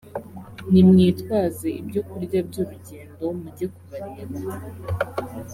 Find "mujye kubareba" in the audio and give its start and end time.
3.39-4.37